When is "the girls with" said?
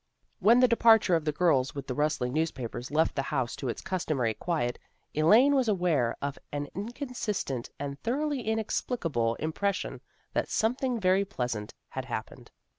1.25-1.85